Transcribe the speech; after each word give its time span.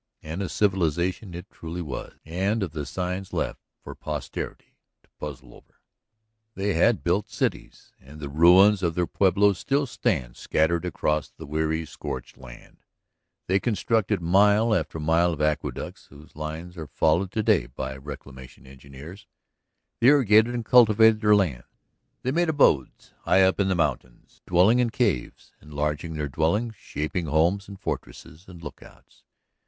and 0.23 0.41
a 0.41 0.49
civilization 0.49 1.35
it 1.35 1.45
truly 1.51 1.79
was... 1.79 2.13
and 2.25 2.63
of 2.63 2.71
the 2.71 2.87
signs 2.87 3.33
left 3.33 3.59
for 3.83 3.93
posterity 3.93 4.73
to 5.03 5.09
puzzle 5.19 5.53
over. 5.53 5.75
They 6.55 6.73
had 6.73 7.03
builded 7.03 7.29
cities, 7.29 7.93
and 7.99 8.19
the 8.19 8.27
ruins 8.27 8.81
of 8.81 8.95
their 8.95 9.05
pueblos 9.05 9.59
still 9.59 9.85
stand 9.85 10.37
scattered 10.37 10.85
across 10.85 11.29
the 11.29 11.45
weary, 11.45 11.85
scorched 11.85 12.35
land; 12.35 12.77
they 13.45 13.59
constructed 13.59 14.21
mile 14.21 14.73
after 14.73 14.99
mile 14.99 15.33
of 15.33 15.39
aqueducts 15.39 16.07
whose 16.07 16.35
lines 16.35 16.77
are 16.77 16.87
followed 16.87 17.29
to 17.33 17.43
day 17.43 17.67
by 17.67 17.95
reclamation 17.95 18.65
engineers; 18.65 19.27
they 19.99 20.07
irrigated 20.07 20.55
and 20.55 20.65
cultivated 20.65 21.21
their 21.21 21.35
lands; 21.35 21.67
they 22.23 22.31
made 22.31 22.49
abodes 22.49 23.11
high 23.25 23.43
up 23.43 23.59
on 23.59 23.67
the 23.67 23.75
mountains, 23.75 24.41
dwelling 24.47 24.79
in 24.79 24.89
caves, 24.89 25.53
enlarging 25.61 26.15
their 26.15 26.27
dwellings, 26.27 26.73
shaping 26.75 27.27
homes 27.27 27.67
and 27.67 27.79
fortresses 27.79 28.47
and 28.47 28.63
lookouts. 28.63 29.25